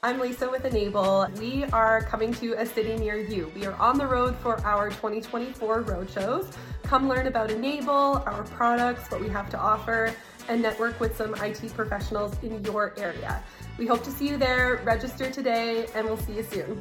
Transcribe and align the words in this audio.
I'm 0.00 0.20
Lisa 0.20 0.48
with 0.48 0.64
N-able. 0.64 1.26
We 1.40 1.64
are 1.72 2.02
coming 2.02 2.32
to 2.34 2.52
a 2.52 2.64
city 2.64 2.96
near 2.96 3.16
you. 3.16 3.50
We 3.56 3.66
are 3.66 3.74
on 3.74 3.98
the 3.98 4.06
road 4.06 4.36
for 4.36 4.60
our 4.64 4.90
2024 4.90 5.80
road 5.80 6.08
shows. 6.08 6.48
Come 6.84 7.08
learn 7.08 7.26
about 7.26 7.50
N-able, 7.50 8.22
our 8.24 8.44
products, 8.44 9.10
what 9.10 9.20
we 9.20 9.28
have 9.28 9.50
to 9.50 9.58
offer, 9.58 10.14
and 10.48 10.62
network 10.62 11.00
with 11.00 11.16
some 11.16 11.34
IT 11.42 11.74
professionals 11.74 12.36
in 12.44 12.64
your 12.64 12.94
area. 12.96 13.42
We 13.76 13.88
hope 13.88 14.04
to 14.04 14.12
see 14.12 14.28
you 14.28 14.36
there. 14.36 14.80
Register 14.84 15.32
today, 15.32 15.86
and 15.96 16.06
we'll 16.06 16.16
see 16.18 16.34
you 16.34 16.44
soon. 16.44 16.80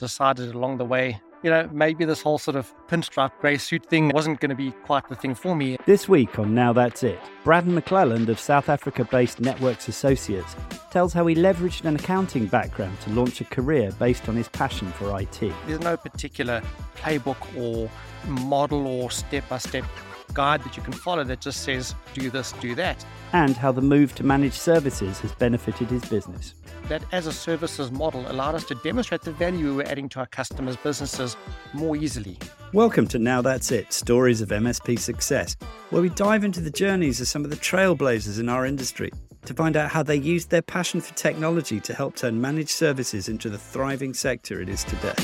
Decided 0.00 0.56
along 0.56 0.78
the 0.78 0.84
way 0.84 1.20
you 1.44 1.50
know, 1.50 1.68
maybe 1.70 2.06
this 2.06 2.22
whole 2.22 2.38
sort 2.38 2.56
of 2.56 2.72
pinstripe 2.88 3.32
grey 3.38 3.58
suit 3.58 3.84
thing 3.84 4.08
wasn't 4.08 4.40
going 4.40 4.48
to 4.48 4.56
be 4.56 4.70
quite 4.70 5.06
the 5.10 5.14
thing 5.14 5.34
for 5.34 5.54
me. 5.54 5.76
This 5.84 6.08
week 6.08 6.38
on 6.38 6.54
Now 6.54 6.72
That's 6.72 7.02
It, 7.02 7.20
Braddon 7.44 7.78
McCleland 7.78 8.28
of 8.28 8.40
South 8.40 8.70
Africa 8.70 9.04
based 9.04 9.40
Networks 9.40 9.86
Associates 9.86 10.56
tells 10.90 11.12
how 11.12 11.26
he 11.26 11.34
leveraged 11.34 11.84
an 11.84 11.96
accounting 11.96 12.46
background 12.46 12.98
to 13.02 13.10
launch 13.10 13.42
a 13.42 13.44
career 13.44 13.92
based 13.98 14.26
on 14.26 14.36
his 14.36 14.48
passion 14.48 14.90
for 14.92 15.20
IT. 15.20 15.52
There's 15.66 15.80
no 15.80 15.98
particular 15.98 16.62
playbook 16.96 17.36
or 17.58 17.90
model 18.26 18.86
or 18.86 19.10
step 19.10 19.46
by 19.50 19.58
step 19.58 19.84
guide 20.32 20.64
that 20.64 20.78
you 20.78 20.82
can 20.82 20.94
follow 20.94 21.24
that 21.24 21.42
just 21.42 21.60
says 21.60 21.94
do 22.14 22.30
this, 22.30 22.52
do 22.52 22.74
that. 22.74 23.04
And 23.34 23.54
how 23.54 23.70
the 23.70 23.82
move 23.82 24.14
to 24.14 24.24
managed 24.24 24.54
services 24.54 25.20
has 25.20 25.32
benefited 25.32 25.90
his 25.90 26.04
business. 26.06 26.54
That 26.88 27.02
as 27.12 27.26
a 27.26 27.32
services 27.32 27.90
model 27.90 28.30
allowed 28.30 28.54
us 28.54 28.64
to 28.64 28.74
demonstrate 28.74 29.22
the 29.22 29.32
value 29.32 29.70
we 29.70 29.76
were 29.76 29.86
adding 29.86 30.06
to 30.10 30.18
our 30.18 30.26
customers' 30.26 30.76
businesses 30.76 31.34
more 31.72 31.96
easily. 31.96 32.36
Welcome 32.74 33.06
to 33.08 33.18
Now 33.18 33.40
That's 33.40 33.72
It 33.72 33.90
Stories 33.90 34.42
of 34.42 34.50
MSP 34.50 34.98
Success, 34.98 35.56
where 35.88 36.02
we 36.02 36.10
dive 36.10 36.44
into 36.44 36.60
the 36.60 36.70
journeys 36.70 37.22
of 37.22 37.28
some 37.28 37.42
of 37.42 37.48
the 37.48 37.56
trailblazers 37.56 38.38
in 38.38 38.50
our 38.50 38.66
industry 38.66 39.10
to 39.46 39.54
find 39.54 39.78
out 39.78 39.90
how 39.90 40.02
they 40.02 40.16
used 40.16 40.50
their 40.50 40.60
passion 40.60 41.00
for 41.00 41.14
technology 41.14 41.80
to 41.80 41.94
help 41.94 42.16
turn 42.16 42.38
managed 42.38 42.70
services 42.70 43.30
into 43.30 43.48
the 43.48 43.58
thriving 43.58 44.12
sector 44.12 44.60
it 44.60 44.68
is 44.68 44.84
today. 44.84 45.14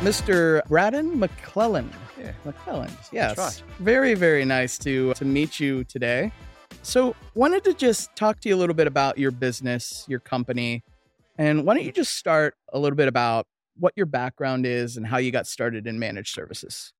Mr. 0.00 0.66
Braddon 0.68 1.18
McClellan. 1.18 1.90
Yeah. 2.18 2.32
McCleland. 2.46 2.96
Yes. 3.12 3.36
right. 3.36 3.62
Very, 3.78 4.14
very 4.14 4.46
nice 4.46 4.78
to 4.78 5.12
to 5.14 5.24
meet 5.26 5.60
you 5.60 5.84
today. 5.84 6.32
So, 6.86 7.16
wanted 7.34 7.64
to 7.64 7.74
just 7.74 8.14
talk 8.14 8.38
to 8.42 8.48
you 8.48 8.54
a 8.54 8.60
little 8.60 8.72
bit 8.72 8.86
about 8.86 9.18
your 9.18 9.32
business, 9.32 10.04
your 10.06 10.20
company, 10.20 10.84
and 11.36 11.66
why 11.66 11.74
don't 11.74 11.82
you 11.82 11.90
just 11.90 12.14
start 12.14 12.54
a 12.72 12.78
little 12.78 12.94
bit 12.94 13.08
about 13.08 13.48
what 13.76 13.92
your 13.96 14.06
background 14.06 14.64
is 14.64 14.96
and 14.96 15.04
how 15.04 15.16
you 15.16 15.32
got 15.32 15.48
started 15.48 15.88
in 15.88 15.98
managed 15.98 16.32
services? 16.32 16.92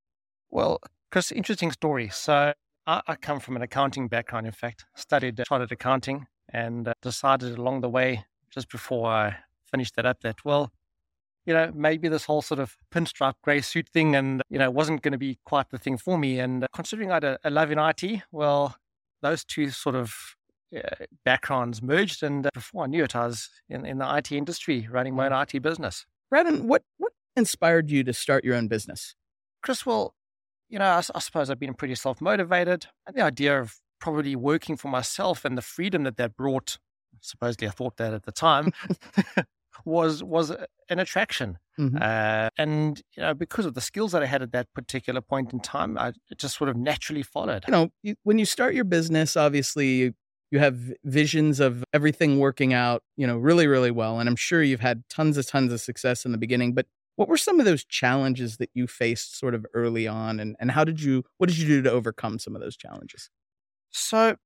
Well, 0.51 0.81
Chris, 1.13 1.31
interesting 1.31 1.71
story. 1.71 2.09
So 2.09 2.53
I, 2.89 3.03
I 3.07 3.15
come 3.15 3.39
from 3.39 3.55
an 3.55 3.63
accounting 3.63 4.09
background. 4.09 4.45
In 4.45 4.53
fact, 4.53 4.87
studied 4.97 5.41
chartered 5.47 5.71
accounting 5.71 6.27
and 6.53 6.89
uh, 6.89 6.95
decided 7.01 7.57
along 7.57 7.83
the 7.83 7.89
way, 7.89 8.25
just 8.51 8.69
before 8.69 9.09
I 9.09 9.37
finished 9.71 9.95
that 9.95 10.05
up, 10.05 10.21
that 10.23 10.45
well, 10.45 10.73
you 11.45 11.55
know, 11.55 11.71
maybe 11.73 12.09
this 12.09 12.25
whole 12.25 12.43
sort 12.43 12.59
of 12.59 12.77
pinstripe 12.93 13.35
grey 13.41 13.61
suit 13.61 13.89
thing 13.89 14.17
and, 14.17 14.43
you 14.51 14.59
know, 14.59 14.69
wasn't 14.69 15.03
going 15.03 15.13
to 15.13 15.19
be 15.19 15.39
quite 15.45 15.71
the 15.71 15.79
thing 15.79 15.97
for 15.97 16.19
me. 16.19 16.41
And 16.41 16.67
considering 16.75 17.13
I 17.13 17.15
had 17.15 17.25
a, 17.25 17.39
a 17.45 17.51
love 17.51 17.71
in 17.71 17.79
IT, 17.79 18.23
well, 18.33 18.75
those 19.27 19.45
two 19.45 19.71
sort 19.71 19.97
of 19.97 20.15
uh, 20.77 21.05
backgrounds 21.25 21.83
merged. 21.83 22.23
And 22.23 22.47
uh, 22.47 22.51
before 22.55 22.85
I 22.85 22.87
knew 22.87 23.05
it, 23.05 23.17
I 23.17 23.27
was 23.27 23.51
in, 23.69 23.85
in 23.87 23.99
the 23.99 24.17
IT 24.17 24.33
industry 24.33 24.89
running 24.91 25.15
my 25.15 25.27
own 25.27 25.33
IT 25.33 25.63
business. 25.63 26.07
Braddon, 26.31 26.67
what, 26.67 26.83
what 26.99 27.13
inspired 27.37 27.91
you 27.91 28.03
to 28.05 28.13
start 28.13 28.45
your 28.45 28.55
own 28.55 28.69
business? 28.69 29.15
Chris, 29.63 29.87
well, 29.87 30.15
you 30.69 30.79
know, 30.79 30.87
I, 30.87 31.03
I 31.15 31.19
suppose 31.21 31.51
I've 31.51 31.61
been 31.61 31.75
pretty 31.75 31.95
self 31.95 32.21
motivated. 32.21 32.87
The 33.13 33.23
idea 33.23 33.61
of 33.61 33.77
probably 34.01 34.37
working 34.37 34.77
for 34.77 34.89
myself 34.89 35.45
and 35.45 35.57
the 35.57 35.63
freedom 35.63 36.05
that 36.05 36.17
that 36.17 36.37
brought, 36.37 36.79
supposedly 37.21 37.69
I 37.69 37.71
thought 37.71 37.97
that 37.97 38.13
at 38.13 38.25
the 38.25 38.33
time, 38.33 38.73
was 39.87 40.23
was 40.23 40.51
an 40.91 40.99
attraction. 40.99 41.59
Mhm. 41.79 42.01
Uh, 42.01 42.51
and 42.59 43.01
you 43.17 43.23
know, 43.23 43.35
because 43.35 43.65
of 43.67 43.75
the 43.75 43.81
skills 43.81 44.13
that 44.13 44.23
I 44.23 44.27
had 44.27 44.43
at 44.43 44.53
that 44.53 44.73
particular 44.75 45.21
point 45.21 45.53
in 45.53 45.61
time, 45.61 45.97
I 45.97 46.09
it 46.31 46.39
just 46.39 46.57
sort 46.57 46.69
of 46.69 46.77
naturally 46.77 47.23
followed. 47.23 47.65
You 47.67 47.73
know, 47.73 47.89
you, 48.03 48.17
when 48.25 48.39
you 48.39 48.45
start 48.45 48.75
your 48.75 48.85
business, 48.85 49.37
obviously 49.37 49.89
you, 49.95 50.15
you 50.51 50.59
have 50.59 50.79
visions 51.05 51.61
of 51.61 51.85
everything 51.93 52.39
working 52.39 52.73
out, 52.73 53.03
you 53.17 53.27
know, 53.27 53.37
really, 53.37 53.67
really 53.67 53.91
well. 53.91 54.19
And 54.21 54.29
I'm 54.29 54.37
sure 54.37 54.63
you've 54.63 54.81
had 54.81 55.05
tons 55.09 55.37
of 55.37 55.47
tons 55.47 55.73
of 55.73 55.81
success 55.81 56.25
in 56.25 56.33
the 56.33 56.39
beginning. 56.39 56.75
But 56.75 56.87
what 57.17 57.29
were 57.29 57.37
some 57.39 57.61
of 57.61 57.67
those 57.67 57.85
challenges 57.85 58.59
that 58.59 58.71
you 58.75 58.87
faced 58.87 59.39
sort 59.39 59.55
of 59.55 59.65
early 59.73 60.07
on, 60.09 60.41
and 60.41 60.57
and 60.59 60.71
how 60.73 60.85
did 60.85 61.01
you 61.01 61.25
what 61.39 61.49
did 61.49 61.59
you 61.59 61.67
do 61.67 61.83
to 61.83 61.91
overcome 61.91 62.39
some 62.39 62.55
of 62.57 62.61
those 62.61 62.77
challenges? 62.77 63.31
So, 63.91 64.37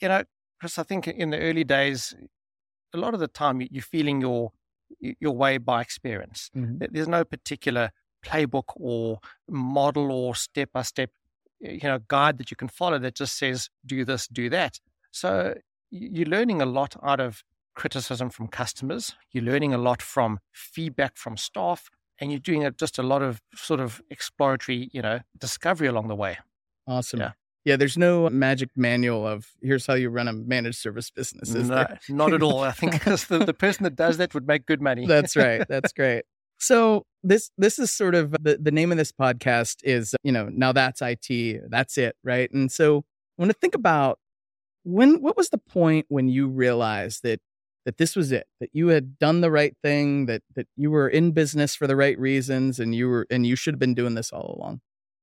you 0.00 0.08
know, 0.08 0.24
Chris, 0.60 0.78
I 0.78 0.82
think 0.82 1.08
in 1.08 1.30
the 1.30 1.38
early 1.38 1.64
days, 1.64 2.14
a 2.94 2.98
lot 2.98 3.14
of 3.14 3.20
the 3.20 3.28
time 3.28 3.62
you're 3.70 3.82
feeling 3.82 4.20
your 4.20 4.52
your 5.00 5.32
way 5.32 5.58
by 5.58 5.80
experience. 5.80 6.50
Mm-hmm. 6.56 6.78
There- 6.78 6.88
There's 6.92 7.08
no 7.08 7.24
particular 7.24 7.90
playbook 8.24 8.64
or 8.76 9.18
model 9.48 10.12
or 10.12 10.34
step 10.34 10.70
by 10.72 10.82
step, 10.82 11.10
you 11.60 11.80
know, 11.82 11.98
guide 12.08 12.38
that 12.38 12.50
you 12.50 12.56
can 12.56 12.68
follow 12.68 12.98
that 12.98 13.14
just 13.16 13.36
says 13.36 13.68
do 13.84 14.04
this, 14.04 14.28
do 14.28 14.48
that. 14.50 14.78
So 15.10 15.54
you're 15.90 16.28
learning 16.28 16.62
a 16.62 16.66
lot 16.66 16.94
out 17.02 17.20
of 17.20 17.42
criticism 17.74 18.30
from 18.30 18.48
customers. 18.48 19.14
You're 19.32 19.44
learning 19.44 19.74
a 19.74 19.78
lot 19.78 20.00
from 20.02 20.38
feedback 20.52 21.16
from 21.16 21.36
staff, 21.36 21.88
and 22.20 22.30
you're 22.30 22.38
doing 22.40 22.68
just 22.78 22.98
a 22.98 23.02
lot 23.02 23.22
of 23.22 23.40
sort 23.54 23.80
of 23.80 24.00
exploratory, 24.10 24.88
you 24.92 25.02
know, 25.02 25.20
discovery 25.38 25.88
along 25.88 26.08
the 26.08 26.14
way. 26.14 26.38
Awesome. 26.86 27.20
Yeah. 27.20 27.32
Yeah, 27.64 27.76
there's 27.76 27.96
no 27.96 28.28
magic 28.28 28.70
manual 28.74 29.26
of 29.26 29.46
here's 29.62 29.86
how 29.86 29.94
you 29.94 30.10
run 30.10 30.26
a 30.26 30.32
managed 30.32 30.78
service 30.78 31.10
business. 31.10 31.54
Is 31.54 31.68
No, 31.68 31.86
not 32.08 32.32
at 32.32 32.42
all. 32.42 32.60
I 32.60 32.72
think 32.72 33.04
the, 33.04 33.44
the 33.46 33.54
person 33.54 33.84
that 33.84 33.94
does 33.94 34.16
that 34.16 34.34
would 34.34 34.46
make 34.46 34.66
good 34.66 34.80
money. 34.80 35.06
That's 35.06 35.36
right. 35.36 35.64
That's 35.68 35.92
great. 35.92 36.24
So 36.58 37.06
this 37.22 37.50
this 37.58 37.78
is 37.78 37.90
sort 37.90 38.14
of 38.14 38.32
the, 38.32 38.58
the 38.60 38.70
name 38.70 38.92
of 38.92 38.98
this 38.98 39.12
podcast 39.12 39.76
is 39.82 40.14
you 40.22 40.32
know 40.32 40.48
now 40.52 40.72
that's 40.72 41.00
IT 41.02 41.70
that's 41.70 41.98
it 41.98 42.16
right 42.24 42.50
and 42.52 42.70
so 42.70 42.98
I 42.98 43.42
want 43.42 43.52
to 43.52 43.58
think 43.58 43.74
about 43.74 44.18
when 44.84 45.22
what 45.22 45.36
was 45.36 45.50
the 45.50 45.58
point 45.58 46.06
when 46.08 46.28
you 46.28 46.48
realized 46.48 47.22
that 47.22 47.40
that 47.84 47.98
this 47.98 48.14
was 48.14 48.32
it 48.32 48.46
that 48.60 48.70
you 48.72 48.88
had 48.88 49.18
done 49.18 49.40
the 49.40 49.50
right 49.50 49.76
thing 49.82 50.26
that 50.26 50.42
that 50.54 50.66
you 50.76 50.90
were 50.90 51.08
in 51.08 51.32
business 51.32 51.74
for 51.74 51.86
the 51.86 51.96
right 51.96 52.18
reasons 52.18 52.78
and 52.78 52.94
you 52.94 53.08
were 53.08 53.26
and 53.30 53.46
you 53.46 53.56
should 53.56 53.74
have 53.74 53.80
been 53.80 53.94
doing 53.94 54.14
this 54.14 54.32
all 54.32 54.56
along 54.56 54.80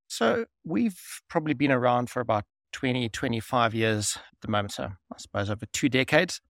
So 0.09 0.45
we've 0.65 0.99
probably 1.29 1.53
been 1.53 1.71
around 1.71 2.09
for 2.09 2.19
about 2.19 2.43
20, 2.73 3.09
25 3.09 3.75
years 3.75 4.17
at 4.17 4.41
the 4.41 4.49
moment. 4.49 4.73
So 4.73 4.85
I 4.85 5.17
suppose 5.17 5.49
over 5.49 5.65
two 5.71 5.87
decades. 5.87 6.41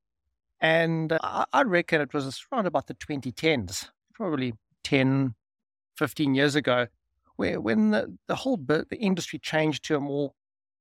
And 0.61 1.13
I, 1.21 1.45
I 1.53 1.63
reckon 1.63 2.01
it 2.01 2.13
was 2.13 2.41
around 2.51 2.67
about 2.67 2.87
the 2.87 2.93
2010s, 2.95 3.89
probably 4.13 4.53
10, 4.83 5.35
15 5.97 6.35
years 6.35 6.55
ago, 6.55 6.87
where 7.35 7.59
when 7.59 7.91
the, 7.91 8.17
the 8.27 8.35
whole 8.35 8.57
bit, 8.57 8.89
the 8.89 8.97
industry 8.97 9.39
changed 9.39 9.83
to 9.85 9.97
a 9.97 9.99
more 9.99 10.31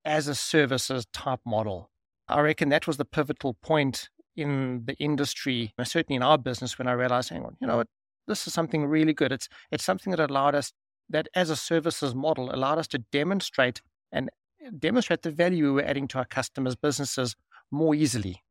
as 0.04 0.28
a 0.28 0.34
services 0.34 1.06
type 1.12 1.40
model. 1.44 1.90
I 2.28 2.40
reckon 2.40 2.68
that 2.68 2.86
was 2.86 2.96
the 2.96 3.04
pivotal 3.04 3.54
point 3.54 4.08
in 4.36 4.82
the 4.84 4.94
industry, 4.94 5.74
certainly 5.82 6.16
in 6.16 6.22
our 6.22 6.38
business, 6.38 6.78
when 6.78 6.86
I 6.86 6.92
realized, 6.92 7.30
hang 7.30 7.44
on, 7.44 7.56
you 7.60 7.66
know 7.66 7.78
what, 7.78 7.88
this 8.28 8.46
is 8.46 8.54
something 8.54 8.86
really 8.86 9.12
good. 9.12 9.32
It's 9.32 9.48
it's 9.72 9.84
something 9.84 10.12
that 10.12 10.30
allowed 10.30 10.54
us 10.54 10.72
that 11.10 11.28
as 11.34 11.50
a 11.50 11.56
services 11.56 12.14
model 12.14 12.54
allowed 12.54 12.78
us 12.78 12.88
to 12.88 12.98
demonstrate 12.98 13.80
and 14.12 14.30
demonstrate 14.78 15.22
the 15.22 15.30
value 15.30 15.64
we 15.64 15.70
were 15.70 15.82
adding 15.82 16.08
to 16.08 16.18
our 16.18 16.24
customers' 16.24 16.76
businesses 16.76 17.36
more 17.70 17.94
easily 17.94 18.42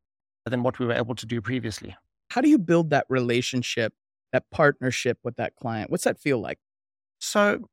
than 0.46 0.62
what 0.62 0.78
we 0.78 0.86
were 0.86 0.94
able 0.94 1.14
to 1.14 1.26
do 1.26 1.40
previously. 1.40 1.96
how 2.30 2.40
do 2.40 2.48
you 2.48 2.58
build 2.58 2.90
that 2.90 3.06
relationship 3.08 3.92
that 4.32 4.44
partnership 4.50 5.18
with 5.24 5.36
that 5.36 5.54
client 5.56 5.90
what's 5.90 6.04
that 6.04 6.18
feel 6.18 6.38
like 6.38 6.58
So 7.20 7.68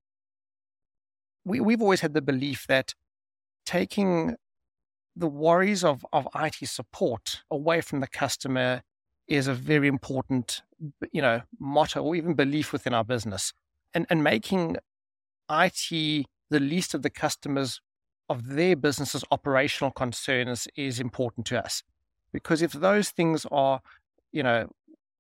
we, 1.46 1.60
we've 1.60 1.82
always 1.82 2.02
had 2.02 2.14
the 2.14 2.22
belief 2.22 2.66
that 2.68 2.94
taking 3.66 4.36
the 5.16 5.28
worries 5.28 5.84
of, 5.84 6.06
of 6.12 6.28
IT 6.36 6.56
support 6.68 7.44
away 7.50 7.82
from 7.82 8.00
the 8.00 8.08
customer 8.08 8.82
is 9.28 9.48
a 9.48 9.54
very 9.54 9.88
important, 9.88 10.62
you 11.12 11.22
know, 11.22 11.42
motto 11.60 12.04
or 12.04 12.16
even 12.16 12.34
belief 12.34 12.74
within 12.74 12.94
our 12.94 13.04
business. 13.04 13.54
And, 13.96 14.06
and 14.10 14.24
making 14.24 14.78
IT 15.50 16.26
the 16.52 16.60
least 16.60 16.94
of 16.94 17.02
the 17.02 17.10
customers 17.10 17.82
of 18.30 18.48
their 18.48 18.76
business's 18.76 19.24
operational 19.32 19.92
concerns 19.92 20.68
is 20.76 21.00
important 21.00 21.48
to 21.48 21.64
us. 21.64 21.82
Because 22.32 22.62
if 22.62 22.74
those 22.74 23.10
things 23.10 23.46
are, 23.52 23.80
you 24.32 24.44
know, 24.44 24.68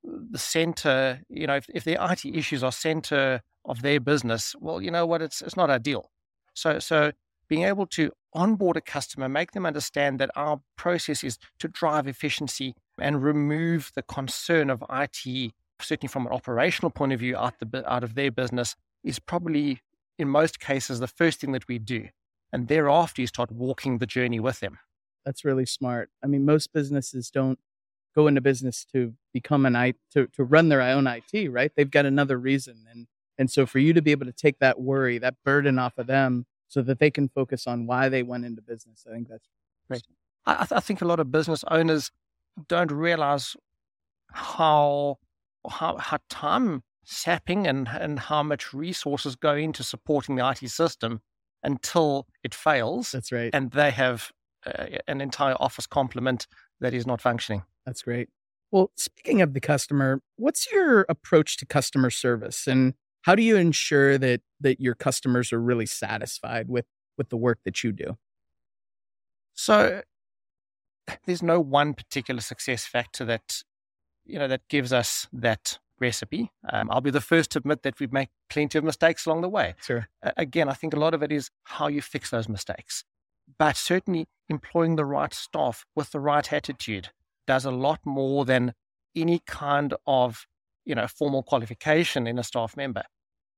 the 0.03 0.37
center, 0.37 1.21
you 1.29 1.47
know, 1.47 1.55
if, 1.55 1.67
if 1.73 1.83
their 1.83 1.97
IT 2.11 2.25
issues 2.25 2.63
are 2.63 2.71
center 2.71 3.41
of 3.63 3.81
their 3.81 3.99
business, 3.99 4.55
well, 4.59 4.81
you 4.81 4.91
know 4.91 5.05
what, 5.05 5.21
it's 5.21 5.41
it's 5.41 5.57
not 5.57 5.69
ideal. 5.69 6.11
So 6.53 6.79
so 6.79 7.11
being 7.47 7.63
able 7.63 7.85
to 7.87 8.11
onboard 8.33 8.77
a 8.77 8.81
customer, 8.81 9.29
make 9.29 9.51
them 9.51 9.65
understand 9.65 10.19
that 10.19 10.29
our 10.35 10.59
process 10.75 11.23
is 11.23 11.37
to 11.59 11.67
drive 11.67 12.07
efficiency 12.07 12.75
and 12.99 13.23
remove 13.23 13.91
the 13.95 14.01
concern 14.03 14.69
of 14.69 14.83
IT, 14.91 15.53
certainly 15.81 16.09
from 16.09 16.25
an 16.25 16.33
operational 16.33 16.89
point 16.89 17.13
of 17.13 17.19
view, 17.19 17.35
out 17.35 17.55
the 17.59 17.83
out 17.91 18.03
of 18.03 18.15
their 18.15 18.31
business, 18.31 18.75
is 19.03 19.19
probably 19.19 19.81
in 20.17 20.29
most 20.29 20.59
cases 20.59 20.99
the 20.99 21.07
first 21.07 21.41
thing 21.41 21.51
that 21.51 21.67
we 21.67 21.79
do. 21.79 22.09
And 22.51 22.67
thereafter, 22.67 23.21
you 23.21 23.27
start 23.27 23.51
walking 23.51 23.97
the 23.97 24.05
journey 24.05 24.39
with 24.39 24.59
them. 24.59 24.79
That's 25.25 25.43
really 25.43 25.65
smart. 25.65 26.09
I 26.23 26.27
mean, 26.27 26.45
most 26.45 26.71
businesses 26.71 27.29
don't 27.29 27.59
go 28.15 28.27
into 28.27 28.41
business 28.41 28.85
to 28.93 29.13
become 29.33 29.65
an 29.65 29.75
I 29.75 29.93
to, 30.13 30.27
to 30.27 30.43
run 30.43 30.69
their 30.69 30.81
own 30.81 31.07
IT, 31.07 31.51
right? 31.51 31.71
They've 31.75 31.89
got 31.89 32.05
another 32.05 32.37
reason. 32.37 32.85
And 32.89 33.07
and 33.37 33.51
so 33.51 33.65
for 33.65 33.79
you 33.79 33.93
to 33.93 34.01
be 34.01 34.11
able 34.11 34.25
to 34.25 34.31
take 34.31 34.59
that 34.59 34.79
worry, 34.79 35.17
that 35.17 35.35
burden 35.43 35.77
off 35.77 35.97
of 35.97 36.07
them 36.07 36.45
so 36.67 36.81
that 36.83 36.99
they 36.99 37.11
can 37.11 37.27
focus 37.27 37.67
on 37.67 37.85
why 37.85 38.07
they 38.07 38.23
went 38.23 38.45
into 38.45 38.61
business, 38.61 39.05
I 39.07 39.13
think 39.13 39.27
that's 39.27 39.47
great. 39.89 40.03
I, 40.45 40.65
I 40.71 40.79
think 40.79 41.01
a 41.01 41.05
lot 41.05 41.19
of 41.19 41.31
business 41.31 41.63
owners 41.69 42.11
don't 42.67 42.91
realize 42.91 43.57
how 44.31 45.17
how, 45.69 45.97
how 45.97 46.19
time 46.29 46.83
sapping 47.03 47.67
and, 47.67 47.87
and 47.87 48.19
how 48.19 48.43
much 48.43 48.73
resources 48.73 49.35
go 49.35 49.55
into 49.55 49.83
supporting 49.83 50.35
the 50.35 50.49
IT 50.49 50.69
system 50.69 51.21
until 51.63 52.27
it 52.43 52.53
fails. 52.53 53.11
That's 53.11 53.31
right. 53.31 53.49
And 53.53 53.71
they 53.71 53.91
have 53.91 54.31
uh, 54.65 54.85
an 55.07 55.21
entire 55.21 55.55
office 55.59 55.87
complement 55.87 56.47
that 56.79 56.93
is 56.93 57.05
not 57.05 57.21
functioning. 57.21 57.63
That's 57.85 58.01
great. 58.01 58.29
Well, 58.71 58.91
speaking 58.97 59.41
of 59.41 59.53
the 59.53 59.61
customer, 59.61 60.21
what's 60.37 60.71
your 60.71 61.05
approach 61.07 61.57
to 61.57 61.65
customer 61.65 62.09
service 62.09 62.67
and 62.67 62.93
how 63.21 63.33
do 63.33 63.41
you 63.41 63.55
ensure 63.55 64.19
that 64.19 64.41
that 64.59 64.79
your 64.79 64.93
customers 64.93 65.51
are 65.51 65.59
really 65.59 65.87
satisfied 65.87 66.67
with 66.69 66.85
with 67.17 67.29
the 67.29 67.37
work 67.37 67.59
that 67.65 67.83
you 67.83 67.91
do? 67.91 68.17
So 69.53 70.01
there's 71.25 71.41
no 71.41 71.59
one 71.59 71.93
particular 71.93 72.41
success 72.41 72.85
factor 72.85 73.25
that 73.25 73.63
you 74.25 74.39
know 74.39 74.47
that 74.47 74.67
gives 74.69 74.91
us 74.93 75.27
that 75.33 75.79
recipe. 75.99 76.51
Um, 76.71 76.89
I'll 76.91 77.01
be 77.01 77.11
the 77.11 77.21
first 77.21 77.51
to 77.51 77.59
admit 77.59 77.83
that 77.83 77.99
we've 77.99 78.11
made 78.11 78.29
plenty 78.49 78.77
of 78.77 78.83
mistakes 78.83 79.25
along 79.25 79.41
the 79.41 79.49
way. 79.49 79.75
Sure. 79.81 80.07
Uh, 80.23 80.31
again, 80.37 80.69
I 80.69 80.73
think 80.73 80.93
a 80.93 80.99
lot 80.99 81.13
of 81.13 81.23
it 81.23 81.31
is 81.31 81.49
how 81.63 81.87
you 81.87 82.01
fix 82.01 82.29
those 82.29 82.49
mistakes. 82.49 83.03
But 83.57 83.77
certainly 83.77 84.25
employing 84.49 84.95
the 84.95 85.05
right 85.05 85.33
staff 85.33 85.85
with 85.95 86.11
the 86.11 86.19
right 86.19 86.51
attitude 86.51 87.09
does 87.47 87.65
a 87.65 87.71
lot 87.71 87.99
more 88.05 88.43
than 88.45 88.73
any 89.15 89.41
kind 89.45 89.93
of, 90.05 90.45
you 90.83 90.95
know, 90.95 91.07
formal 91.07 91.43
qualification 91.43 92.27
in 92.27 92.39
a 92.39 92.43
staff 92.43 92.75
member. 92.75 93.03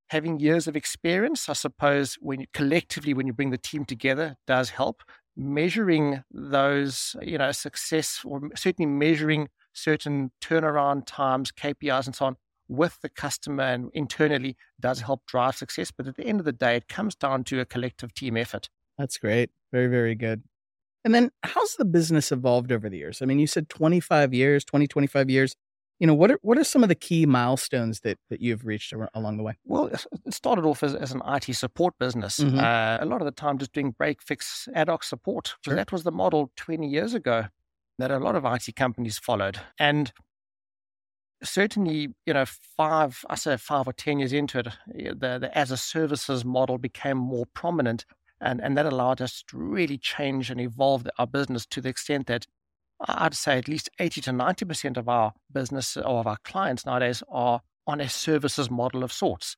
Having 0.10 0.40
years 0.40 0.68
of 0.68 0.76
experience, 0.76 1.50
I 1.50 1.54
suppose, 1.54 2.18
when 2.22 2.42
you, 2.42 2.48
collectively 2.54 3.14
when 3.14 3.28
you 3.28 3.34
bring 3.34 3.50
the 3.50 3.58
team 3.58 3.86
together, 3.86 4.36
does 4.46 4.70
help. 4.72 5.04
Measuring 5.36 6.24
those, 6.32 7.16
you 7.22 7.38
know, 7.38 7.52
success 7.52 8.22
or 8.26 8.42
certainly 8.56 8.90
measuring 8.90 9.50
certain 9.78 10.32
turnaround 10.42 11.04
times, 11.06 11.52
KPIs, 11.52 12.08
and 12.08 12.16
so 12.16 12.26
on 12.26 12.36
with 12.68 13.00
the 13.02 13.10
customer 13.10 13.64
and 13.64 13.90
internally 13.94 14.58
does 14.80 15.02
help 15.02 15.26
drive 15.26 15.56
success. 15.56 15.92
But 15.92 16.08
at 16.08 16.16
the 16.16 16.26
end 16.26 16.40
of 16.40 16.46
the 16.46 16.52
day, 16.52 16.76
it 16.76 16.88
comes 16.88 17.16
down 17.16 17.44
to 17.46 17.60
a 17.60 17.66
collective 17.66 18.14
team 18.14 18.38
effort. 18.38 18.70
That's 18.98 19.18
great. 19.18 19.52
Very, 19.72 19.88
very 19.88 20.16
good. 20.16 20.44
And 21.06 21.16
then 21.16 21.32
how's 21.44 21.76
the 21.76 21.86
business 21.86 22.32
evolved 22.32 22.72
over 22.72 22.90
the 22.90 22.98
years? 22.98 23.22
I 23.22 23.26
mean, 23.26 23.40
you 23.40 23.48
said 23.48 23.70
25 23.70 24.34
years, 24.34 24.66
20, 24.66 24.88
25 24.88 25.30
years. 25.30 25.56
You 26.00 26.06
know, 26.06 26.14
what 26.14 26.30
are 26.30 26.38
what 26.44 26.60
are 26.60 26.64
some 26.64 26.84
of 26.84 26.90
the 26.90 26.96
key 26.96 27.26
milestones 27.26 28.02
that, 28.02 28.20
that 28.30 28.40
you've 28.40 28.66
reached 28.66 28.94
along 29.16 29.38
the 29.38 29.44
way? 29.44 29.58
Well, 29.66 29.88
it 29.88 30.06
started 30.32 30.64
off 30.64 30.84
as, 30.84 30.94
as 30.94 31.12
an 31.12 31.24
IT 31.26 31.56
support 31.56 31.96
business. 31.98 32.40
Mm-hmm. 32.40 32.60
Uh, 32.60 32.98
a 33.00 33.06
lot 33.06 33.20
of 33.20 33.26
the 33.26 33.32
time 33.32 33.58
just 33.58 33.74
doing 33.74 33.92
break, 33.92 34.22
fix, 34.22 34.68
ad 34.76 34.90
hoc 34.90 35.04
support. 35.04 35.56
Sure. 35.66 35.74
That 35.74 35.92
was 35.92 36.04
the 36.04 36.12
model 36.12 36.52
20 36.56 36.88
years 36.88 37.16
ago 37.16 37.46
that 37.98 38.12
a 38.12 38.20
lot 38.20 38.36
of 38.36 38.46
IT 38.46 38.76
companies 38.76 39.18
followed. 39.18 39.60
And 39.80 40.12
certainly, 41.44 42.10
you 42.26 42.34
know, 42.34 42.46
five, 42.46 43.24
I 43.30 43.36
say 43.36 43.58
five 43.58 43.88
or 43.88 43.94
10 43.94 44.20
years 44.20 44.34
into 44.34 44.60
it, 44.60 44.68
the, 44.88 45.40
the 45.40 45.58
as 45.58 45.72
a 45.72 45.78
services 45.78 46.46
model 46.46 46.78
became 46.78 47.18
more 47.18 47.46
prominent. 47.54 48.06
And, 48.40 48.62
and 48.62 48.78
that 48.78 48.86
allowed 48.86 49.22
us 49.22 49.44
to 49.48 49.58
really 49.58 49.98
change 49.98 50.52
and 50.52 50.62
evolve 50.62 51.08
our 51.18 51.26
business 51.26 51.66
to 51.68 51.82
the 51.82 51.90
extent 51.90 52.28
that 52.28 52.46
I'd 53.00 53.34
say 53.34 53.58
at 53.58 53.68
least 53.68 53.90
80 54.00 54.22
to 54.22 54.32
90% 54.32 54.98
of 54.98 55.10
our 55.10 55.34
business 55.52 55.98
or 55.98 56.20
of 56.20 56.28
our 56.28 56.38
clients 56.44 56.86
nowadays 56.86 57.24
are 57.30 57.62
on 57.88 58.02
a 58.02 58.10
services 58.10 58.70
model 58.70 59.04
of 59.04 59.12
sorts 59.12 59.56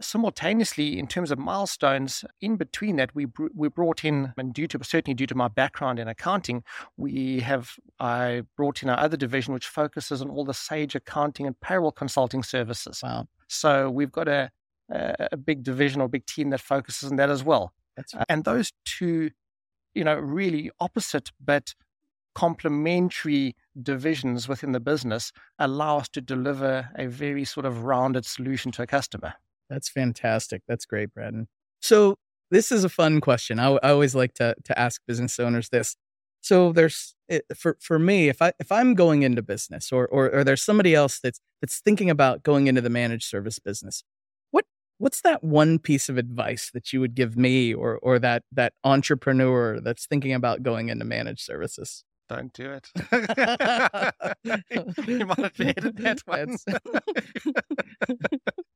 simultaneously, 0.00 0.98
in 0.98 1.06
terms 1.06 1.30
of 1.30 1.38
milestones, 1.38 2.24
in 2.40 2.56
between 2.56 2.96
that, 2.96 3.14
we 3.14 3.24
br- 3.26 3.48
we 3.54 3.68
brought 3.68 4.04
in, 4.04 4.32
and 4.36 4.52
due 4.52 4.66
to 4.68 4.82
certainly 4.82 5.14
due 5.14 5.26
to 5.26 5.34
my 5.34 5.48
background 5.48 5.98
in 5.98 6.08
accounting, 6.08 6.62
we 6.96 7.40
have 7.40 7.72
I 8.00 8.42
brought 8.56 8.82
in 8.82 8.90
our 8.90 8.98
other 8.98 9.16
division 9.16 9.54
which 9.54 9.66
focuses 9.66 10.20
on 10.20 10.30
all 10.30 10.44
the 10.44 10.54
Sage 10.54 10.94
accounting 10.94 11.46
and 11.46 11.58
payroll 11.60 11.92
consulting 11.92 12.42
services. 12.42 13.00
Wow! 13.02 13.28
So 13.48 13.90
we've 13.90 14.12
got 14.12 14.28
a 14.28 14.50
a, 14.90 15.28
a 15.32 15.36
big 15.36 15.62
division 15.62 16.00
or 16.00 16.08
big 16.08 16.26
team 16.26 16.50
that 16.50 16.60
focuses 16.60 17.10
on 17.10 17.16
that 17.16 17.30
as 17.30 17.44
well. 17.44 17.72
That's 17.96 18.14
right. 18.14 18.26
and 18.28 18.44
those 18.44 18.72
two, 18.84 19.30
you 19.94 20.04
know, 20.04 20.16
really 20.16 20.70
opposite 20.80 21.30
but 21.42 21.74
complementary 22.34 23.54
divisions 23.80 24.48
within 24.48 24.72
the 24.72 24.80
business 24.80 25.32
allow 25.58 25.98
us 25.98 26.08
to 26.08 26.20
deliver 26.20 26.90
a 26.96 27.06
very 27.06 27.44
sort 27.44 27.64
of 27.64 27.84
rounded 27.84 28.26
solution 28.26 28.72
to 28.72 28.82
a 28.82 28.86
customer. 28.86 29.34
That's 29.70 29.88
fantastic. 29.88 30.62
That's 30.68 30.86
great, 30.86 31.12
Braddon. 31.14 31.48
So 31.80 32.16
this 32.50 32.70
is 32.70 32.84
a 32.84 32.88
fun 32.88 33.20
question. 33.20 33.58
I, 33.58 33.72
I 33.82 33.90
always 33.90 34.14
like 34.14 34.34
to 34.34 34.54
to 34.64 34.78
ask 34.78 35.00
business 35.06 35.38
owners 35.40 35.68
this. 35.70 35.96
So 36.40 36.72
there's 36.72 37.14
eh, 37.30 37.40
for 37.56 37.76
for 37.80 37.98
me, 37.98 38.28
if 38.28 38.42
I 38.42 38.52
if 38.58 38.70
I'm 38.70 38.94
going 38.94 39.22
into 39.22 39.42
business, 39.42 39.92
or 39.92 40.06
or, 40.06 40.30
or 40.30 40.44
there's 40.44 40.62
somebody 40.62 40.94
else 40.94 41.20
that's 41.20 41.40
that's 41.60 41.80
thinking 41.80 42.10
about 42.10 42.42
going 42.42 42.66
into 42.66 42.80
the 42.80 42.90
managed 42.90 43.24
service 43.24 43.58
business, 43.58 44.04
what 44.50 44.66
what's 44.98 45.22
that 45.22 45.42
one 45.42 45.78
piece 45.78 46.08
of 46.08 46.18
advice 46.18 46.70
that 46.74 46.92
you 46.92 47.00
would 47.00 47.14
give 47.14 47.36
me, 47.36 47.72
or 47.74 47.98
or 47.98 48.18
that 48.18 48.42
that 48.52 48.74
entrepreneur 48.84 49.80
that's 49.80 50.06
thinking 50.06 50.34
about 50.34 50.62
going 50.62 50.90
into 50.90 51.04
managed 51.04 51.40
services? 51.40 52.04
Don't 52.28 52.52
do 52.52 52.72
it. 52.72 52.88
you 55.06 55.26
might 55.26 55.56
have 55.56 55.96
that 55.96 56.22
one. 56.26 56.56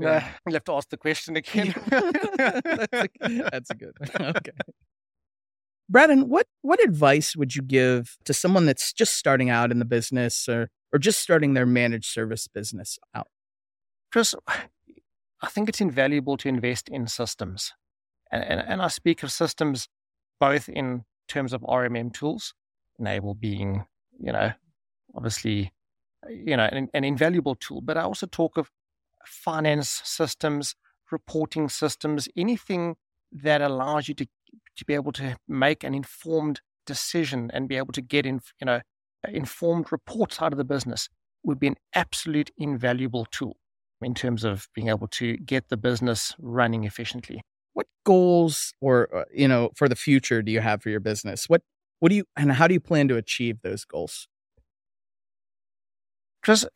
Yeah. 0.00 0.28
you'll 0.46 0.54
have 0.54 0.64
to 0.64 0.72
ask 0.72 0.88
the 0.88 0.96
question 0.96 1.36
again. 1.36 1.74
that's, 1.88 2.92
a, 2.92 3.50
that's 3.50 3.70
a 3.70 3.74
good 3.74 3.96
one. 3.98 4.34
Okay. 4.36 4.52
Braddon, 5.88 6.28
what 6.28 6.46
what 6.62 6.82
advice 6.84 7.34
would 7.34 7.56
you 7.56 7.62
give 7.62 8.16
to 8.24 8.32
someone 8.32 8.64
that's 8.64 8.92
just 8.92 9.16
starting 9.16 9.50
out 9.50 9.72
in 9.72 9.80
the 9.80 9.84
business 9.84 10.48
or 10.48 10.70
or 10.92 11.00
just 11.00 11.20
starting 11.20 11.54
their 11.54 11.66
managed 11.66 12.06
service 12.06 12.46
business 12.46 12.96
out? 13.12 13.26
Chris, 14.12 14.34
I 15.42 15.48
think 15.48 15.68
it's 15.68 15.80
invaluable 15.80 16.36
to 16.38 16.48
invest 16.48 16.88
in 16.88 17.06
systems. 17.06 17.72
And, 18.30 18.44
and, 18.44 18.60
and 18.60 18.82
I 18.82 18.88
speak 18.88 19.22
of 19.22 19.32
systems 19.32 19.88
both 20.38 20.68
in 20.68 21.04
terms 21.28 21.52
of 21.52 21.62
RMM 21.62 22.12
tools, 22.12 22.54
N-able 22.98 23.34
being, 23.34 23.84
you 24.18 24.32
know, 24.32 24.52
obviously, 25.14 25.72
you 26.28 26.56
know, 26.56 26.68
an, 26.70 26.88
an 26.94 27.04
invaluable 27.04 27.54
tool, 27.56 27.80
but 27.80 27.96
I 27.96 28.02
also 28.02 28.26
talk 28.26 28.56
of 28.56 28.70
finance 29.24 30.00
systems, 30.04 30.74
reporting 31.10 31.68
systems, 31.68 32.28
anything 32.36 32.96
that 33.32 33.62
allows 33.62 34.08
you 34.08 34.14
to 34.14 34.26
to 34.76 34.84
be 34.84 34.94
able 34.94 35.12
to 35.12 35.36
make 35.46 35.84
an 35.84 35.94
informed 35.94 36.60
decision 36.86 37.50
and 37.52 37.68
be 37.68 37.76
able 37.76 37.92
to 37.92 38.00
get 38.00 38.24
in, 38.26 38.40
you 38.60 38.64
know, 38.64 38.80
informed 39.28 39.92
reports 39.92 40.40
out 40.40 40.52
of 40.52 40.58
the 40.58 40.64
business 40.64 41.08
would 41.44 41.58
be 41.58 41.66
an 41.66 41.76
absolute 41.94 42.50
invaluable 42.56 43.26
tool 43.26 43.56
in 44.02 44.14
terms 44.14 44.44
of 44.44 44.68
being 44.74 44.88
able 44.88 45.06
to 45.08 45.36
get 45.36 45.68
the 45.68 45.76
business 45.76 46.34
running 46.38 46.84
efficiently. 46.84 47.42
What 47.74 47.86
goals 48.04 48.74
or 48.80 49.14
uh, 49.14 49.24
you 49.32 49.46
know 49.46 49.70
for 49.76 49.88
the 49.88 49.96
future 49.96 50.42
do 50.42 50.50
you 50.50 50.60
have 50.60 50.82
for 50.82 50.90
your 50.90 51.00
business? 51.00 51.48
What 51.48 51.62
what 52.00 52.08
do 52.08 52.16
you 52.16 52.24
and 52.36 52.52
how 52.52 52.66
do 52.66 52.74
you 52.74 52.80
plan 52.80 53.08
to 53.08 53.16
achieve 53.16 53.60
those 53.62 53.84
goals? 53.84 54.26
Chris, 56.42 56.66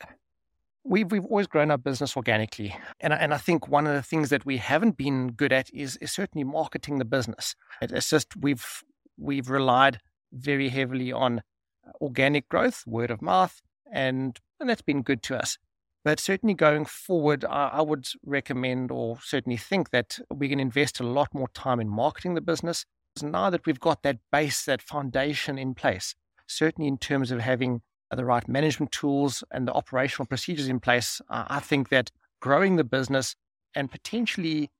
we've 0.84 1.10
we've 1.10 1.24
always 1.24 1.46
grown 1.46 1.70
our 1.70 1.78
business 1.78 2.16
organically, 2.16 2.76
and 3.00 3.12
and 3.12 3.34
I 3.34 3.38
think 3.38 3.68
one 3.68 3.86
of 3.86 3.94
the 3.94 4.02
things 4.02 4.28
that 4.30 4.46
we 4.46 4.58
haven't 4.58 4.96
been 4.96 5.32
good 5.32 5.52
at 5.52 5.70
is 5.72 5.96
is 5.96 6.12
certainly 6.12 6.44
marketing 6.44 6.98
the 6.98 7.04
business. 7.04 7.56
It's 7.80 8.10
just 8.10 8.36
we've 8.36 8.84
we've 9.18 9.48
relied 9.48 10.00
very 10.32 10.68
heavily 10.68 11.12
on 11.12 11.38
uh, 11.86 11.92
organic 12.00 12.48
growth, 12.48 12.84
word 12.86 13.10
of 13.10 13.22
mouth, 13.22 13.60
and 13.90 14.38
and 14.60 14.68
that's 14.68 14.82
been 14.82 15.02
good 15.02 15.22
to 15.24 15.36
us. 15.36 15.58
But 16.04 16.20
certainly 16.20 16.54
going 16.54 16.84
forward, 16.84 17.46
I, 17.46 17.68
I 17.74 17.80
would 17.80 18.06
recommend 18.24 18.90
or 18.90 19.18
certainly 19.22 19.56
think 19.56 19.90
that 19.90 20.18
we 20.30 20.50
can 20.50 20.60
invest 20.60 21.00
a 21.00 21.06
lot 21.06 21.28
more 21.32 21.48
time 21.48 21.80
in 21.80 21.88
marketing 21.88 22.34
the 22.34 22.42
business. 22.42 22.84
Now 23.22 23.48
that 23.48 23.64
we've 23.64 23.80
got 23.80 24.02
that 24.02 24.18
base, 24.30 24.64
that 24.64 24.82
foundation 24.82 25.56
in 25.56 25.74
place, 25.74 26.14
certainly 26.46 26.88
in 26.88 26.98
terms 26.98 27.30
of 27.30 27.40
having 27.40 27.80
Uh, 28.14 28.16
the 28.16 28.25
right 28.25 28.47
management 28.47 28.92
tools 28.92 29.42
and 29.50 29.66
the 29.66 29.73
operational 29.73 30.25
procedures 30.25 30.68
in 30.68 30.78
place, 30.78 31.21
uh, 31.30 31.44
I 31.49 31.59
think 31.59 31.88
that 31.88 32.12
growing 32.40 32.76
the 32.76 32.85
business 32.85 33.35
and 33.75 33.90
potentially 33.90 34.71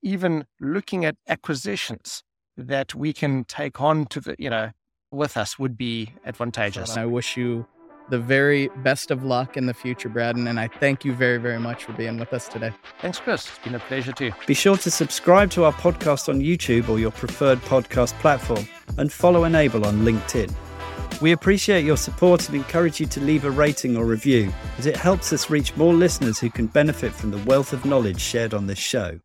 even 0.00 0.46
looking 0.60 1.04
at 1.04 1.16
acquisitions 1.26 2.22
that 2.56 2.94
we 2.94 3.12
can 3.12 3.42
take 3.44 3.80
on 3.80 4.06
to 4.06 4.20
the, 4.20 4.36
you 4.38 4.48
know, 4.48 4.70
with 5.10 5.36
us 5.36 5.58
would 5.58 5.76
be 5.76 6.12
advantageous. 6.24 6.96
I 6.96 7.04
wish 7.04 7.36
you 7.36 7.66
the 8.10 8.18
very 8.20 8.68
best 8.84 9.10
of 9.10 9.24
luck 9.24 9.56
in 9.56 9.66
the 9.66 9.74
future, 9.74 10.08
Braddon. 10.08 10.46
And 10.46 10.60
I 10.60 10.68
thank 10.68 11.04
you 11.04 11.14
very, 11.14 11.38
very 11.38 11.58
much 11.58 11.82
for 11.82 11.94
being 11.94 12.16
with 12.18 12.32
us 12.32 12.46
today. 12.46 12.72
Thanks, 13.00 13.18
Chris. 13.18 13.48
It's 13.48 13.58
been 13.64 13.74
a 13.74 13.80
pleasure 13.80 14.12
too. 14.12 14.30
Be 14.46 14.54
sure 14.54 14.76
to 14.76 14.90
subscribe 14.90 15.50
to 15.50 15.64
our 15.64 15.72
podcast 15.72 16.28
on 16.28 16.40
YouTube 16.40 16.88
or 16.88 17.00
your 17.00 17.10
preferred 17.10 17.58
podcast 17.62 18.12
platform 18.20 18.68
and 18.98 19.10
follow 19.10 19.42
N-able 19.42 19.84
on 19.84 20.04
LinkedIn. 20.04 20.54
We 21.20 21.32
appreciate 21.32 21.84
your 21.84 21.96
support 21.96 22.48
and 22.48 22.56
encourage 22.56 23.00
you 23.00 23.06
to 23.06 23.20
leave 23.20 23.44
a 23.44 23.50
rating 23.50 23.96
or 23.96 24.04
review, 24.04 24.52
as 24.78 24.86
it 24.86 24.96
helps 24.96 25.32
us 25.32 25.48
reach 25.48 25.76
more 25.76 25.94
listeners 25.94 26.38
who 26.38 26.50
can 26.50 26.66
benefit 26.66 27.12
from 27.12 27.30
the 27.30 27.42
wealth 27.44 27.72
of 27.72 27.84
knowledge 27.84 28.20
shared 28.20 28.52
on 28.52 28.66
this 28.66 28.78
show. 28.78 29.20